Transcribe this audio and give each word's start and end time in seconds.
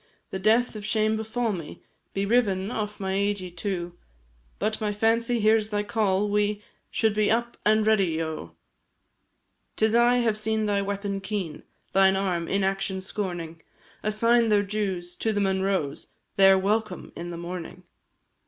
The 0.31 0.39
death 0.39 0.75
of 0.75 0.83
shame 0.83 1.15
befal 1.15 1.53
me, 1.53 1.83
Be 2.15 2.25
riven 2.25 2.71
off 2.71 2.99
my 2.99 3.13
eididh 3.13 3.55
too, 3.55 3.93
But 4.57 4.81
my 4.81 4.91
fancy 4.91 5.39
hears 5.39 5.69
thy 5.69 5.83
call 5.83 6.27
we 6.27 6.63
Should 6.89 7.11
all 7.11 7.15
be 7.17 7.29
up 7.29 7.55
and 7.67 7.85
ready, 7.85 8.19
O! 8.19 8.55
'Tis 9.75 9.93
I 9.93 10.15
have 10.15 10.39
seen 10.39 10.65
thy 10.65 10.81
weapon 10.81 11.19
keen, 11.21 11.61
Thine 11.93 12.15
arm, 12.15 12.47
inaction 12.47 13.01
scorning, 13.01 13.61
Assign 14.01 14.49
their 14.49 14.63
dues 14.63 15.15
to 15.17 15.31
the 15.31 15.39
Munroes, 15.39 16.07
Their 16.35 16.57
welcome 16.57 17.11
in 17.15 17.29
the 17.29 17.37
morning. 17.37 17.83